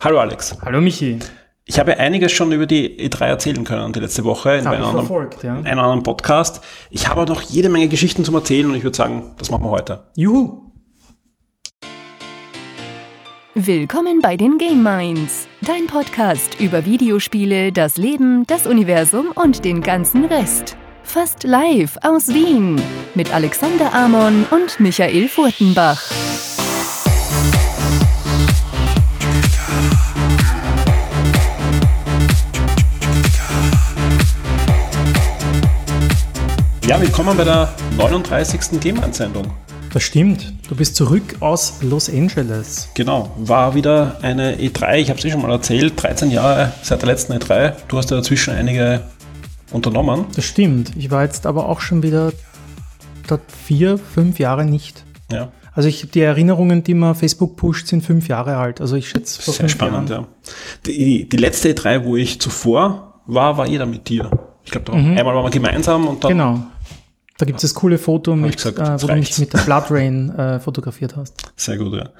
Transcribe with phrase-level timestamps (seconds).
[0.00, 0.56] Hallo Alex.
[0.64, 1.18] Hallo Michi.
[1.64, 5.30] Ich habe einiges schon über die E3 erzählen können die letzte Woche in, einem anderen,
[5.42, 5.56] ja.
[5.56, 6.62] in einem anderen Podcast.
[6.88, 9.70] Ich habe noch jede Menge Geschichten zum Erzählen und ich würde sagen, das machen wir
[9.70, 10.04] heute.
[10.14, 10.70] Juhu.
[13.54, 19.80] Willkommen bei den Game Minds, dein Podcast über Videospiele, das Leben, das Universum und den
[19.80, 20.76] ganzen Rest.
[21.02, 22.80] Fast live aus Wien
[23.16, 26.00] mit Alexander Amon und Michael Furtenbach.
[36.98, 38.80] Ja, willkommen bei der 39.
[38.80, 39.44] Game Minds-Sendung.
[39.92, 40.52] Das stimmt.
[40.68, 42.88] Du bist zurück aus Los Angeles.
[42.94, 47.00] Genau, war wieder eine E3, ich habe es eh schon mal erzählt, 13 Jahre seit
[47.02, 47.74] der letzten E3.
[47.88, 49.02] Du hast ja dazwischen einige
[49.72, 50.24] unternommen.
[50.34, 50.92] Das stimmt.
[50.96, 52.32] Ich war jetzt aber auch schon wieder
[53.26, 55.04] dort vier, fünf Jahre nicht.
[55.30, 58.80] Ja, Also ich, die Erinnerungen, die man Facebook pusht, sind fünf Jahre alt.
[58.80, 60.24] Also ich schätze sehr spannend, Jahren.
[60.24, 60.52] ja.
[60.86, 64.30] Die, die letzte E3, wo ich zuvor war, war jeder mit dir.
[64.64, 65.16] Ich glaube, Mhm.
[65.16, 66.62] einmal waren wir gemeinsam und dann Genau.
[67.38, 69.84] Da gibt es das coole Foto, mit, gesagt, äh, wo du mich mit der Blood
[69.90, 71.34] Rain äh, fotografiert hast.
[71.54, 72.10] Sehr gut, ja.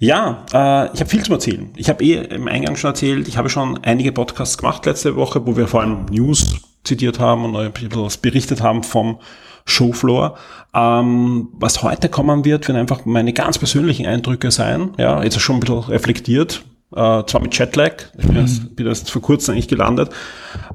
[0.00, 1.70] Ja, äh, ich habe viel zum Erzählen.
[1.76, 5.46] Ich habe eh im Eingang schon erzählt, ich habe schon einige Podcasts gemacht letzte Woche,
[5.46, 9.20] wo wir vor allem News zitiert haben und ein bisschen was berichtet haben vom
[9.64, 10.36] Showfloor.
[10.74, 14.90] Ähm, was heute kommen wird, werden einfach meine ganz persönlichen Eindrücke sein.
[14.98, 16.64] Ja, jetzt schon ein bisschen reflektiert.
[16.94, 20.10] Äh, zwar mit Jetlag, ich bin, erst, bin erst vor kurzem eigentlich gelandet,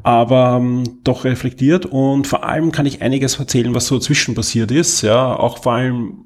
[0.03, 4.69] aber ähm, doch reflektiert und vor allem kann ich einiges erzählen, was so dazwischen passiert
[4.71, 5.01] ist.
[5.01, 6.25] Ja, auch vor allem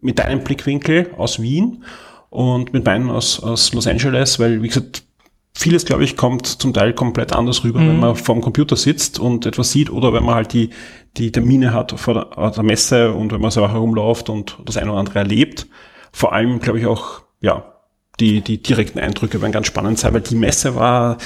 [0.00, 1.84] mit deinem Blickwinkel aus Wien
[2.30, 5.04] und mit meinem aus, aus Los Angeles, weil, wie gesagt,
[5.56, 9.46] vieles, glaube ich, kommt zum Teil komplett anders rüber, wenn man vorm Computer sitzt und
[9.46, 10.70] etwas sieht oder wenn man halt die,
[11.16, 14.90] die Termine hat vor der, der Messe und wenn man so herumläuft und das eine
[14.90, 15.68] oder andere erlebt.
[16.10, 17.73] Vor allem, glaube ich, auch, ja,
[18.20, 21.18] die, die direkten Eindrücke werden ganz spannend sein, weil die Messe war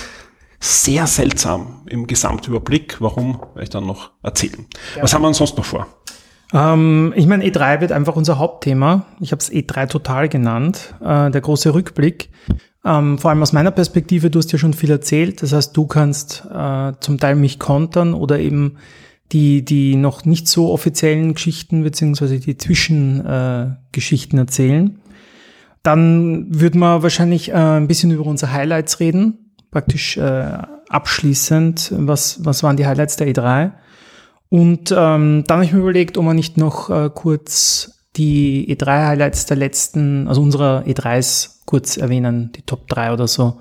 [0.61, 3.01] sehr seltsam im Gesamtüberblick.
[3.01, 4.67] Warum, werde ich dann noch erzählen.
[5.01, 5.87] Was haben wir sonst noch vor?
[6.53, 9.07] Ähm, ich meine, E3 wird einfach unser Hauptthema.
[9.21, 10.95] Ich habe es E3 total genannt.
[11.01, 12.31] Äh, der große Rückblick.
[12.85, 15.43] Ähm, vor allem aus meiner Perspektive, du hast ja schon viel erzählt.
[15.43, 18.79] Das heißt, du kannst äh, zum Teil mich kontern oder eben
[19.33, 24.99] die, die noch nicht so offiziellen Geschichten beziehungsweise die Zwischengeschichten äh, erzählen.
[25.83, 29.55] Dann würden wir wahrscheinlich äh, ein bisschen über unsere Highlights reden.
[29.71, 30.59] Praktisch äh,
[30.89, 33.73] abschließend, was, was waren die Highlights der E3?
[34.49, 39.47] Und ähm, dann habe ich mir überlegt, ob wir nicht noch äh, kurz die E3-Highlights
[39.47, 43.61] der letzten, also unserer E3s kurz erwähnen, die Top 3 oder so.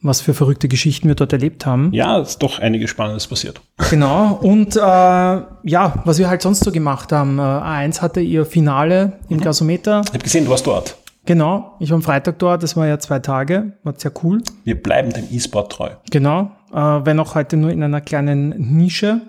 [0.00, 1.90] Was für verrückte Geschichten wir dort erlebt haben.
[1.94, 3.62] Ja, ist doch einiges Spannendes passiert.
[3.90, 4.38] Genau.
[4.42, 7.38] Und äh, ja, was wir halt sonst so gemacht haben.
[7.38, 10.02] Äh, A1 hatte ihr Finale im Gasometer.
[10.04, 10.98] Ich habe gesehen, du warst dort.
[11.26, 11.76] Genau.
[11.80, 14.42] Ich war am Freitag dort, das war ja zwei Tage, war sehr cool.
[14.64, 15.90] Wir bleiben dem E-Sport treu.
[16.10, 19.20] Genau, äh, wenn auch heute nur in einer kleinen Nische.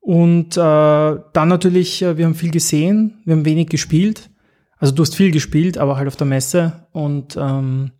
[0.00, 4.30] Und äh, dann natürlich, äh, wir haben viel gesehen, wir haben wenig gespielt.
[4.78, 6.72] Also du hast viel gespielt, aber halt auf der Messe.
[6.92, 7.90] Und ähm,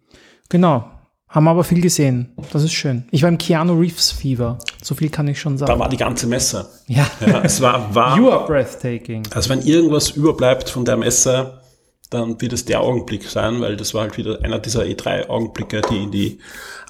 [0.48, 0.84] genau,
[1.28, 2.32] haben aber viel gesehen.
[2.52, 3.04] Das ist schön.
[3.10, 4.58] Ich war im Keanu Reeves Fever.
[4.82, 5.80] So viel kann ich schon Da sagen.
[5.80, 6.66] war die ganze Messe.
[6.86, 7.06] Ja.
[7.26, 8.18] Ja, es war warm.
[8.20, 9.24] You are breathtaking.
[9.34, 11.60] Also wenn irgendwas überbleibt von der Messe,
[12.10, 16.02] dann wird es der Augenblick sein, weil das war halt wieder einer dieser E3-Augenblicke, die
[16.04, 16.38] in die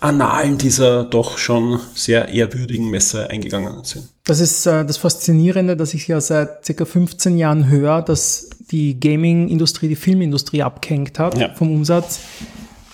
[0.01, 4.09] Annalen dieser doch schon sehr ehrwürdigen Messe eingegangen sind.
[4.25, 9.01] Das ist äh, das Faszinierende, dass ich ja seit circa 15 Jahren höre, dass die
[9.01, 11.53] Gaming-Industrie die Filmindustrie abgehängt hat Ja.
[11.55, 12.21] vom Umsatz.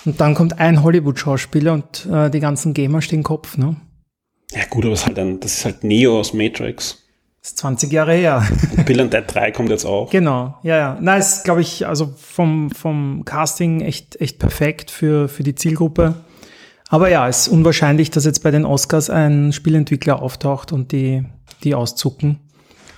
[0.06, 3.56] Und dann kommt ein Hollywood-Schauspieler und äh, die ganzen Gamer stehen Kopf.
[3.58, 3.76] Ne?
[4.52, 7.03] Ja gut, aber halt ein, das ist halt Neo aus Matrix.
[7.44, 8.42] Das ist 20 Jahre her.
[8.86, 10.08] Bill and Dead 3 kommt jetzt auch.
[10.08, 10.98] genau, ja, ja.
[10.98, 16.14] Na, ist, glaube ich, also vom, vom Casting echt, echt perfekt für, für die Zielgruppe.
[16.88, 21.26] Aber ja, es ist unwahrscheinlich, dass jetzt bei den Oscars ein Spielentwickler auftaucht und die,
[21.64, 22.38] die auszucken.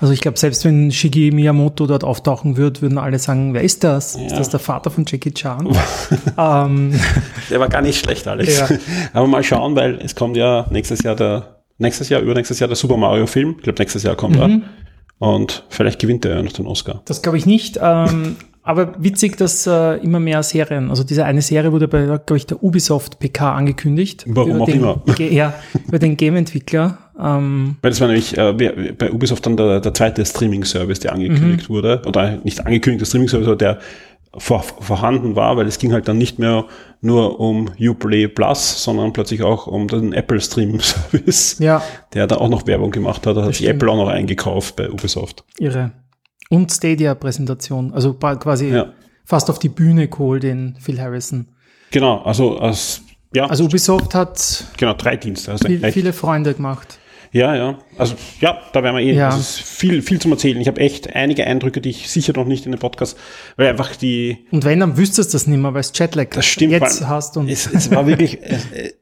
[0.00, 3.82] Also ich glaube, selbst wenn Shigi Miyamoto dort auftauchen würde, würden alle sagen, wer ist
[3.82, 4.14] das?
[4.14, 4.38] Ist Ja.
[4.38, 5.66] das der Vater von Jackie Chan?
[6.38, 6.92] ähm,
[7.50, 8.60] Der war gar nicht schlecht, Alex.
[8.60, 8.68] Ja.
[9.12, 12.76] Aber mal schauen, weil es kommt ja nächstes Jahr der, nächstes Jahr, übernächstes Jahr der
[12.76, 13.54] Super Mario Film.
[13.58, 14.42] Ich glaube, nächstes Jahr kommt Mhm.
[14.42, 14.60] er.
[15.18, 17.00] Und vielleicht gewinnt er ja noch den Oscar.
[17.06, 17.78] das glaube ich nicht.
[17.82, 22.36] Ähm, aber witzig, dass äh, immer mehr Serien, also diese eine Serie wurde bei, glaube
[22.36, 24.24] ich, der Ubisoft PK angekündigt.
[24.28, 25.02] Warum auch den, immer.
[25.18, 25.54] Ja,
[25.88, 26.98] über den Game-Entwickler.
[27.18, 28.52] Ähm, Weil das war nämlich äh,
[28.98, 31.20] bei Ubisoft dann der, der zweite Streaming-Service, der Mhm.
[31.22, 32.02] angekündigt wurde.
[32.06, 33.78] Oder nicht angekündigt, der Streaming-Service, aber der
[34.38, 36.64] vor, vorhanden war, weil es ging halt dann nicht mehr
[37.00, 41.82] nur um Uplay Plus, sondern plötzlich auch um den Apple Stream Service, ja,
[42.14, 43.36] der da auch noch Werbung gemacht hat.
[43.36, 43.66] Da hat sich.
[43.68, 45.44] Apple auch noch eingekauft bei Ubisoft.
[45.58, 45.92] irre.
[46.48, 48.92] Und Stadia-Präsentation, also quasi Ja.
[49.24, 51.48] fast auf die Bühne geholt, den Phil Harrison.
[51.90, 53.02] Genau, also als
[53.34, 53.46] ja.
[53.46, 55.52] Also Ubisoft hat genau, drei Dienste.
[55.52, 56.98] Also viel, viele Freunde gemacht.
[57.32, 57.78] Ja, ja.
[57.98, 59.12] Also ja, da werden wir eh.
[59.14, 59.28] Ja.
[59.30, 60.60] Das ist viel, viel zum Erzählen.
[60.60, 63.16] Ich habe echt einige Eindrücke, die ich sicher noch nicht in den Podcast,
[63.56, 64.46] weil einfach die.
[64.50, 66.72] Und wenn, dann wüsstest du das nicht mehr, weil es Jetlag Das stimmt.
[66.72, 67.36] jetzt hast.
[67.36, 68.42] Und es, es war wirklich.
[68.42, 68.92] äh,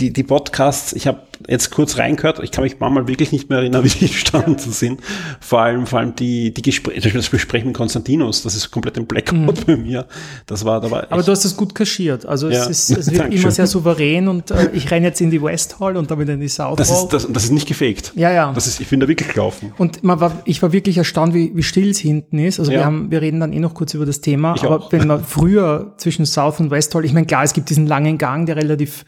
[0.00, 3.60] die, die Podcasts, ich habe jetzt kurz reingehört, ich kann mich manchmal wirklich nicht mehr
[3.60, 5.00] erinnern, wie die entstanden sind.
[5.40, 9.06] Vor allem, vor allem die, die Gespräche, das Gespräch mit Konstantinos, das ist komplett im
[9.06, 10.06] Blackout bei mir.
[10.46, 11.06] Das war, da war Mhm.
[11.10, 12.26] aber du hast das gut kaschiert.
[12.26, 12.66] Also es, Ja.
[12.66, 13.42] ist, es wird Dankeschön.
[13.42, 16.40] immer sehr souverän und äh, ich renne jetzt in die West Hall und wieder in
[16.40, 17.04] die South das Hall.
[17.04, 18.12] ist, das, das ist nicht gefaked.
[18.16, 18.52] ja, ja.
[18.52, 19.72] Das ist, ich bin da wirklich gelaufen.
[19.78, 22.58] Und man war, ich war wirklich erstaunt, wie, wie still es hinten ist.
[22.58, 22.84] Also wir Ja.
[22.84, 24.54] haben, wir reden dann eh noch kurz über das Thema.
[24.56, 24.92] Ich aber auch.
[24.92, 28.18] wenn man früher zwischen South und West Hall, ich meine, klar, es gibt diesen langen
[28.18, 29.04] Gang, der relativ,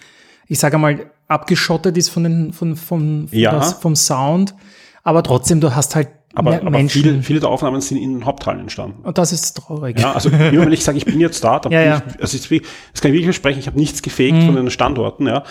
[0.52, 3.52] ich sage mal, abgeschottet ist von den, von, von, von Ja.
[3.52, 4.54] das, vom Sound.
[5.02, 7.02] Aber trotzdem, du hast halt Aber, aber Menschen.
[7.02, 9.02] viele, viele der Aufnahmen sind in den Haupthallen entstanden.
[9.02, 9.99] und das ist traurig.
[9.99, 12.02] Ja, also immer wenn ich sage, ich bin jetzt da, dann Ja, bin ja.
[12.16, 12.62] ich, also ich,
[12.93, 15.43] das kann ich wirklich versprechen, ich habe nichts gefaked von den Standorten, ja.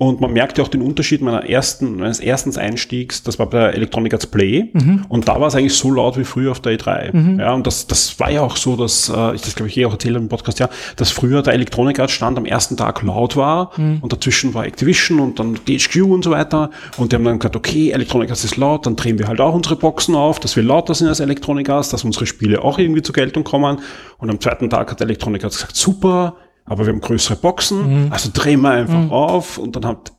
[0.00, 3.58] Und man merkt ja auch den Unterschied meiner ersten, meines ersten Einstiegs, das war bei
[3.58, 4.70] der Electronic Arts Play.
[5.10, 7.12] Und da war es eigentlich so laut wie früher auf der E3.
[7.38, 9.84] Ja, und das, das war ja auch so, dass, äh, ich das glaube ich eh
[9.84, 13.36] auch erzählt im Podcast, ja, dass früher der Electronic Arts Stand am ersten Tag laut
[13.36, 16.70] war und dazwischen war Activision und dann THQ und so weiter.
[16.96, 19.54] Und die haben dann gesagt, okay, Electronic Arts ist laut, dann drehen wir halt auch
[19.54, 23.02] unsere Boxen auf, dass wir lauter sind als Electronic Arts, dass unsere Spiele auch irgendwie
[23.02, 23.80] zur Geltung kommen.
[24.16, 26.36] Und am zweiten Tag hat Electronic Arts gesagt, super,
[26.70, 28.12] aber wir haben größere Boxen, Mhm.
[28.12, 30.12] also drehen wir einfach auf und dann hat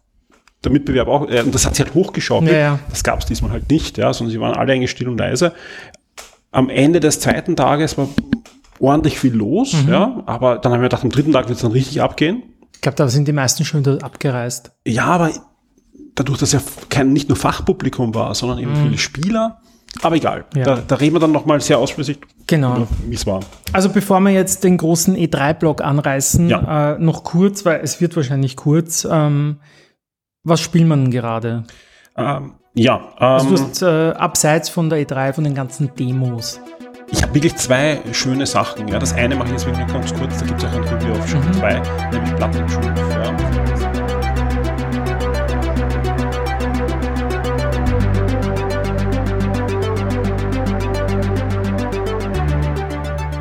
[0.64, 2.52] der Mitbewerb auch, äh, und das hat sich halt hochgeschaukelt.
[2.52, 2.80] Ja, ja.
[2.90, 5.54] Das gab es diesmal halt nicht, ja, sondern sie waren alle eigentlich still und leise.
[6.52, 8.10] Am Ende des zweiten Tages war
[8.80, 9.90] ordentlich viel los, Mhm.
[9.92, 12.44] ja, aber dann haben wir gedacht, am dritten Tag wird es dann richtig abgehen.
[12.76, 14.72] Ich glaube, da sind die meisten schon wieder abgereist.
[14.86, 15.32] Ja, aber
[16.16, 16.60] dadurch, dass ja
[16.90, 19.62] kein, nicht nur Fachpublikum war, sondern eben viele Spieler,
[20.02, 20.46] aber egal.
[20.54, 20.60] Mhm.
[20.60, 20.66] Ja.
[20.66, 22.88] Da, da reden wir dann nochmal sehr ausführlich, Genau.
[23.08, 23.42] wie es war.
[23.74, 26.94] Also bevor wir jetzt den großen E3-Block anreißen, Ja.
[26.94, 29.08] äh, noch kurz, weil es wird wahrscheinlich kurz.
[29.10, 29.58] Ähm,
[30.44, 31.64] was spielt man gerade?
[32.18, 36.60] Ähm, ja, Also ähm, du hast äh, abseits von der E3, von den ganzen Demos.
[37.14, 38.88] Ich habe wirklich zwei schöne Sachen.
[38.88, 38.98] Ja.
[38.98, 41.30] Das eine mache ich jetzt wirklich ganz kurz, da gibt es auch ein Review auf
[41.30, 41.82] Show 2,
[42.14, 42.86] nämlich Plattenschulf.
[42.86, 44.31] Ja.